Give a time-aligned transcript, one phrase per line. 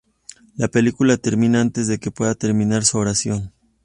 [0.55, 3.51] La película termina antes de que pueda terminar su oración.